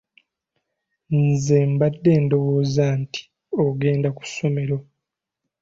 [1.25, 3.21] Nze mbadde ndowooza nti
[3.63, 4.77] ogende ku ssomero.